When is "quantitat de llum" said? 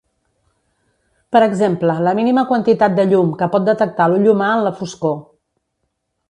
2.53-3.29